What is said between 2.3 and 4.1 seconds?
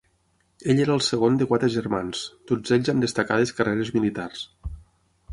tots ells amb destacades carreres